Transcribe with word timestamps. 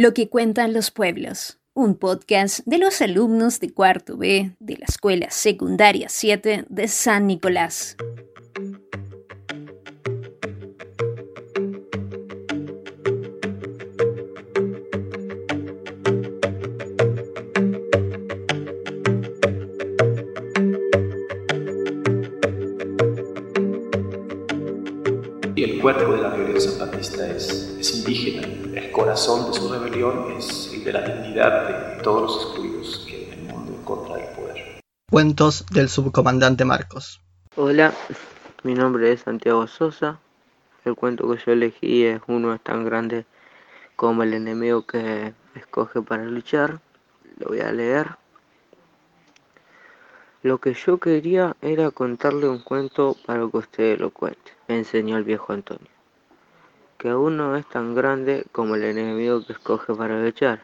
Lo 0.00 0.14
que 0.14 0.30
cuentan 0.30 0.72
los 0.72 0.90
pueblos, 0.90 1.58
un 1.74 1.94
podcast 1.94 2.60
de 2.64 2.78
los 2.78 3.02
alumnos 3.02 3.60
de 3.60 3.70
cuarto 3.70 4.16
B 4.16 4.56
de 4.58 4.78
la 4.78 4.86
Escuela 4.88 5.30
Secundaria 5.30 6.08
7 6.08 6.64
de 6.70 6.88
San 6.88 7.26
Nicolás. 7.26 7.98
El 25.64 25.80
cuerpo 25.80 26.12
de 26.12 26.22
la 26.22 26.30
rebelión 26.30 26.60
zapatista 26.60 27.28
es, 27.28 27.76
es 27.78 27.98
indígena, 27.98 28.46
el 28.78 28.90
corazón 28.90 29.50
de 29.50 29.58
su 29.58 29.72
rebelión 29.72 30.32
es 30.36 30.72
el 30.72 30.84
de 30.84 30.92
la 30.92 31.00
dignidad 31.02 31.96
de 31.96 32.02
todos 32.02 32.22
los 32.22 32.42
excluidos 32.44 33.04
que 33.06 33.32
en 33.32 33.40
el 33.40 33.54
mundo 33.54 33.72
en 33.72 33.82
contra 33.84 34.16
del 34.16 34.34
poder. 34.34 34.80
Cuentos 35.10 35.66
del 35.72 35.88
subcomandante 35.88 36.64
Marcos. 36.64 37.20
Hola, 37.56 37.92
mi 38.62 38.74
nombre 38.74 39.12
es 39.12 39.20
Santiago 39.22 39.66
Sosa. 39.66 40.20
El 40.84 40.94
cuento 40.94 41.30
que 41.30 41.38
yo 41.44 41.52
elegí 41.52 42.04
es 42.04 42.20
uno 42.26 42.54
es 42.54 42.60
tan 42.62 42.84
grande 42.84 43.26
como 43.96 44.22
el 44.22 44.32
enemigo 44.32 44.86
que 44.86 45.34
escoge 45.54 46.00
para 46.00 46.24
luchar. 46.24 46.80
Lo 47.38 47.48
voy 47.48 47.60
a 47.60 47.72
leer. 47.72 48.06
Lo 50.42 50.56
que 50.56 50.72
yo 50.72 50.96
quería 50.96 51.54
era 51.60 51.90
contarle 51.90 52.48
un 52.48 52.60
cuento 52.60 53.14
para 53.26 53.46
que 53.46 53.58
usted 53.58 54.00
lo 54.00 54.08
cuente, 54.08 54.52
me 54.68 54.78
enseñó 54.78 55.18
el 55.18 55.24
viejo 55.24 55.52
Antonio. 55.52 55.90
Que 56.96 57.14
uno 57.14 57.56
es 57.56 57.66
tan 57.66 57.94
grande 57.94 58.46
como 58.50 58.74
el 58.74 58.84
enemigo 58.84 59.44
que 59.44 59.52
escoge 59.52 59.94
para 59.94 60.22
luchar, 60.22 60.62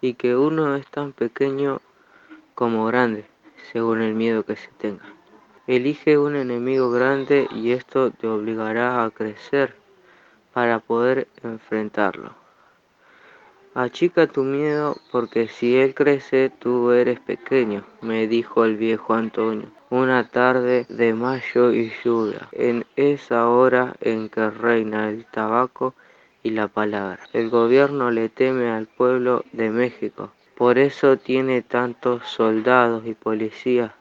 y 0.00 0.14
que 0.14 0.36
uno 0.36 0.76
es 0.76 0.86
tan 0.86 1.12
pequeño 1.12 1.80
como 2.54 2.86
grande, 2.86 3.26
según 3.72 4.02
el 4.02 4.14
miedo 4.14 4.44
que 4.44 4.54
se 4.54 4.68
tenga. 4.78 5.04
Elige 5.66 6.16
un 6.16 6.36
enemigo 6.36 6.92
grande 6.92 7.48
y 7.50 7.72
esto 7.72 8.12
te 8.12 8.28
obligará 8.28 9.04
a 9.04 9.10
crecer 9.10 9.74
para 10.52 10.78
poder 10.78 11.26
enfrentarlo. 11.42 12.45
Achica 13.78 14.26
tu 14.26 14.42
miedo 14.42 14.96
porque 15.12 15.48
si 15.48 15.76
él 15.76 15.94
crece 15.94 16.48
tú 16.48 16.92
eres 16.92 17.20
pequeño, 17.20 17.84
me 18.00 18.26
dijo 18.26 18.64
el 18.64 18.78
viejo 18.78 19.12
Antonio. 19.12 19.66
Una 19.90 20.26
tarde 20.30 20.86
de 20.88 21.12
mayo 21.12 21.74
y 21.74 21.92
lluvia, 22.02 22.48
en 22.52 22.86
esa 22.96 23.50
hora 23.50 23.94
en 24.00 24.30
que 24.30 24.48
reina 24.48 25.10
el 25.10 25.26
tabaco 25.26 25.92
y 26.42 26.52
la 26.52 26.68
palabra. 26.68 27.20
El 27.34 27.50
gobierno 27.50 28.10
le 28.10 28.30
teme 28.30 28.70
al 28.70 28.86
pueblo 28.86 29.44
de 29.52 29.68
México, 29.68 30.32
por 30.56 30.78
eso 30.78 31.18
tiene 31.18 31.60
tantos 31.60 32.22
soldados 32.24 33.06
y 33.06 33.12
policías. 33.12 33.92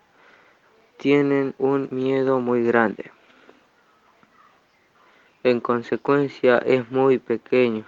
Tienen 0.95 1.54
un 1.58 1.89
miedo 1.92 2.39
muy 2.39 2.64
grande. 2.64 3.12
En 5.44 5.60
consecuencia 5.60 6.60
es 6.60 6.89
muy 6.89 7.17
pequeño 7.17 7.84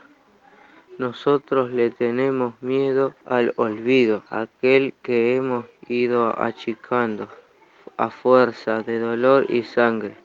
nosotros 0.98 1.72
le 1.72 1.90
tenemos 1.92 2.54
miedo 2.62 3.14
al 3.26 3.54
olvido, 3.56 4.24
aquel 4.30 4.94
que 5.04 5.36
hemos 5.36 5.66
ido 5.88 6.40
achicando 6.40 7.30
a 7.98 8.10
fuerza 8.10 8.82
de 8.84 9.00
dolor 9.00 9.46
y 9.50 9.64
sangre. 9.64 10.18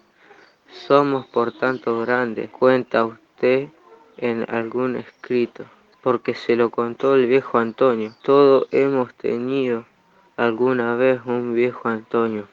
Somos 0.68 1.26
por 1.26 1.52
tanto 1.52 2.00
grandes, 2.00 2.50
cuenta 2.50 3.04
usted 3.04 3.68
en 4.16 4.46
algún 4.48 4.96
escrito, 4.96 5.64
porque 6.02 6.34
se 6.34 6.56
lo 6.56 6.70
contó 6.70 7.14
el 7.14 7.26
viejo 7.26 7.58
Antonio. 7.58 8.14
Todos 8.22 8.66
hemos 8.70 9.14
tenido 9.14 9.84
alguna 10.36 10.96
vez 10.96 11.20
un 11.26 11.54
viejo 11.54 11.88
Antonio, 11.88 12.48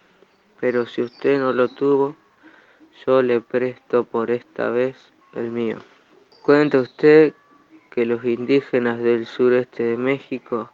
pero 0.60 0.86
si 0.86 1.02
usted 1.02 1.40
no 1.40 1.54
lo 1.54 1.70
tuvo, 1.70 2.16
yo 3.06 3.22
le 3.22 3.40
presto 3.40 4.04
por 4.04 4.30
esta 4.30 4.70
vez 4.70 4.98
el 5.34 5.52
mío. 5.52 5.78
Cuenta 6.44 6.80
usted 6.80 7.34
que 8.00 8.06
los 8.06 8.24
indígenas 8.24 9.00
del 9.00 9.26
sureste 9.26 9.84
de 9.84 9.98
México 9.98 10.72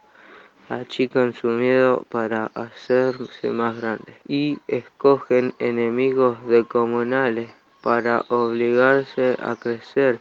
achican 0.68 1.32
su 1.32 1.48
miedo 1.48 2.04
para 2.08 2.52
hacerse 2.54 3.50
más 3.50 3.80
grandes 3.80 4.14
y 4.28 4.60
escogen 4.68 5.52
enemigos 5.58 6.38
decomunales 6.46 7.50
para 7.82 8.20
obligarse 8.28 9.36
a 9.42 9.56
crecer 9.56 10.20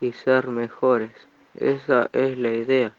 y 0.00 0.12
ser 0.12 0.46
mejores. 0.46 1.10
Esa 1.58 2.08
es 2.12 2.38
la 2.38 2.52
idea. 2.52 2.92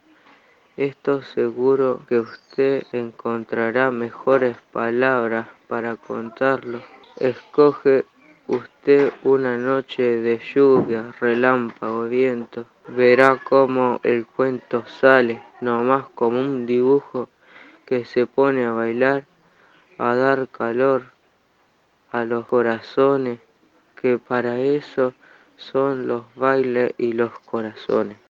Esto 0.76 1.22
seguro 1.22 2.02
que 2.10 2.20
usted 2.20 2.84
encontrará 2.92 3.90
mejores 3.90 4.58
palabras 4.74 5.48
para 5.70 5.96
contarlo. 5.96 6.82
Escoge 7.22 8.04
usted 8.48 9.12
una 9.24 9.58
noche 9.58 10.04
de 10.22 10.40
lluvia, 10.54 11.14
relámpago, 11.20 12.04
viento 12.06 12.66
verá 12.88 13.42
cómo 13.44 14.00
el 14.04 14.26
cuento 14.26 14.86
sale, 14.86 15.42
nomás 15.62 16.06
como 16.14 16.40
un 16.40 16.66
dibujo 16.66 17.30
que 17.86 18.06
se 18.06 18.28
pone 18.28 18.66
a 18.66 18.72
bailar, 18.72 19.26
a 19.98 20.16
dar 20.16 20.48
calor 20.50 21.12
a 22.12 22.26
los 22.26 22.46
corazones, 22.46 23.40
que 24.00 24.18
para 24.20 24.60
eso 24.60 25.14
son 25.58 26.08
los 26.08 26.24
bailes 26.36 26.94
y 26.98 27.14
los 27.14 27.38
corazones. 27.40 28.25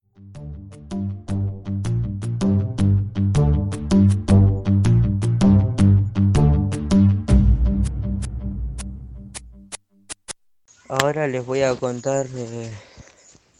Ahora 10.87 11.27
les 11.27 11.43
voy 11.43 11.63
a 11.63 11.73
contar 11.73 12.27
eh, 12.35 12.71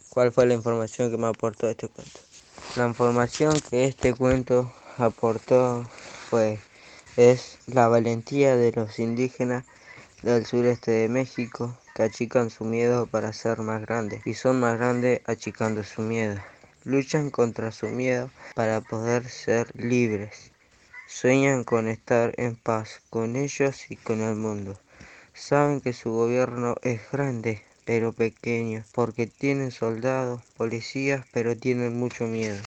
cuál 0.10 0.32
fue 0.32 0.46
la 0.46 0.54
información 0.54 1.10
que 1.10 1.18
me 1.18 1.26
aportó 1.26 1.68
este 1.68 1.88
cuento. 1.88 2.20
La 2.76 2.86
información 2.86 3.60
que 3.68 3.86
este 3.86 4.14
cuento 4.14 4.72
aportó 5.00 5.90
fue 6.30 6.60
es 7.18 7.58
la 7.66 7.88
valentía 7.88 8.56
de 8.56 8.72
los 8.74 9.00
indígenas 9.00 9.66
del 10.22 10.46
sureste 10.46 10.92
de 10.92 11.10
México 11.10 11.76
que 11.96 12.04
achican 12.04 12.52
su 12.52 12.64
miedo 12.64 13.08
para 13.08 13.34
ser 13.34 13.58
más 13.62 13.82
grandes 13.82 14.22
y 14.28 14.36
son 14.36 14.60
más 14.60 14.78
grandes 14.78 15.22
achicando 15.26 15.84
su 15.84 16.04
miedo. 16.04 16.40
Luchan 16.84 17.32
contra 17.32 17.72
su 17.72 17.88
miedo 17.88 18.30
para 18.54 18.82
poder 18.82 19.28
ser 19.30 19.72
libres. 19.74 20.52
Sueñan 21.08 21.64
con 21.64 21.88
estar 21.88 22.36
en 22.38 22.56
paz 22.56 23.02
con 23.10 23.36
ellos 23.36 23.90
y 23.90 23.96
con 23.96 24.22
el 24.22 24.36
mundo. 24.36 24.78
Saben 25.38 25.82
que 25.82 25.92
su 25.92 26.12
gobierno 26.12 26.76
es 26.82 27.02
grande, 27.12 27.62
pero 27.86 28.14
pequeños, 28.14 28.88
porque 28.94 29.28
tienen 29.28 29.72
soldados, 29.72 30.42
policías, 30.56 31.26
pero 31.34 31.58
tienen 31.58 32.00
mucho 32.00 32.24
miedo. 32.26 32.64